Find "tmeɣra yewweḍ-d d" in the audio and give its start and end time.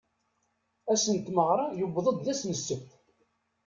1.17-2.27